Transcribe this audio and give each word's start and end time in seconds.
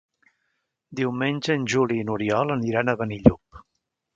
Diumenge 0.99 1.53
en 1.59 1.67
Juli 1.75 1.99
i 1.99 2.07
n'Oriol 2.09 2.55
aniran 2.57 2.91
a 2.91 2.97
Benillup. 3.03 3.63